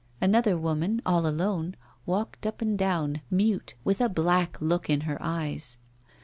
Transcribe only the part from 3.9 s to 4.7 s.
a black